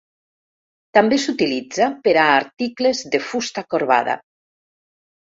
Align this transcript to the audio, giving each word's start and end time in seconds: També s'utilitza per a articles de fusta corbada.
També 0.97 1.17
s'utilitza 1.25 1.89
per 2.07 2.13
a 2.21 2.23
articles 2.37 3.01
de 3.15 3.19
fusta 3.27 3.65
corbada. 3.75 4.17